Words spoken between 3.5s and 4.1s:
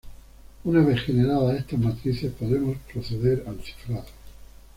cifrado.